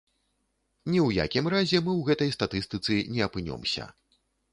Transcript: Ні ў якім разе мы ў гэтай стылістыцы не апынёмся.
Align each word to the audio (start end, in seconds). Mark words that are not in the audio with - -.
Ні 0.91 0.97
ў 1.07 1.19
якім 1.25 1.45
разе 1.53 1.81
мы 1.81 1.91
ў 1.99 2.07
гэтай 2.07 2.33
стылістыцы 2.37 2.97
не 3.19 3.23
апынёмся. 3.27 3.85